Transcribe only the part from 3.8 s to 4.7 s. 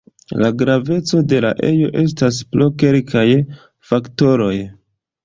faktoroj.